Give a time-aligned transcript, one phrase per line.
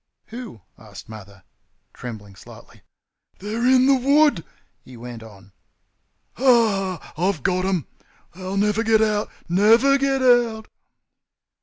[0.25, 1.43] "Who?" asked Mother,
[1.93, 2.81] trembling slightly.
[3.37, 4.43] "THEY'RE IN THE WOOD!"
[4.83, 5.51] he went on.
[6.37, 7.13] "Ha, ha!
[7.29, 7.85] I've got them.
[8.33, 10.67] They'll never get out; NEVER GET OUT!"